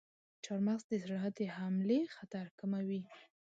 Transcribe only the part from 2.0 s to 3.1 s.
خطر کموي.